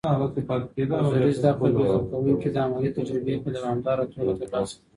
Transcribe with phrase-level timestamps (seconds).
[1.03, 4.87] حضوري زده کړه به زده کوونکي د عملي تجربه په دوامداره توګه ترلاسه کړي.